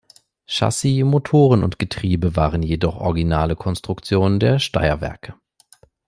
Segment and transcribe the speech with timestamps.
[0.47, 5.35] Chassis, Motoren und Getriebe waren jedoch originale Konstruktionen der Steyrwerke.